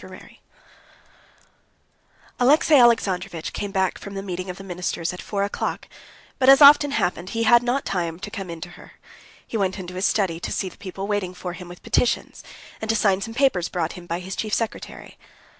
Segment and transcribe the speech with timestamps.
[0.03, 0.39] Chapter 33
[2.39, 5.87] Alexey Alexandrovitch came back from the meeting of the ministers at four o'clock,
[6.39, 8.93] but as often happened, he had not time to come in to her.
[9.45, 12.43] He went into his study to see the people waiting for him with petitions,
[12.81, 15.19] and to sign some papers brought him by his chief secretary.